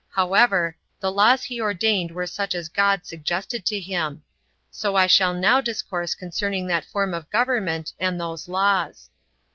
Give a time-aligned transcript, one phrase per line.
[0.13, 4.23] However, the laws he ordained were such as God suggested to him;
[4.71, 9.11] so I shall now discourse concerning that form of government, and those laws.